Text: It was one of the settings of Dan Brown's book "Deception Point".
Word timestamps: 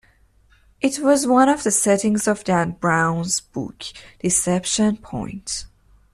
It 0.81 0.97
was 0.97 1.27
one 1.27 1.47
of 1.47 1.61
the 1.61 1.69
settings 1.69 2.27
of 2.27 2.43
Dan 2.43 2.71
Brown's 2.71 3.39
book 3.39 3.83
"Deception 4.19 4.97
Point". 4.97 5.67